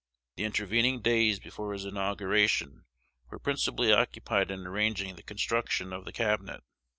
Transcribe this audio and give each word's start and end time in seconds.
The 0.35 0.45
intervening 0.45 1.01
days 1.03 1.37
before 1.37 1.73
his 1.73 1.85
inauguration 1.85 2.85
were 3.29 3.37
principally 3.37 3.93
occupied 3.93 4.49
in 4.49 4.65
arranging 4.65 5.15
the 5.15 5.21
construction 5.21 5.93
of 5.93 6.07
his 6.07 6.15
Cabinet. 6.15 6.63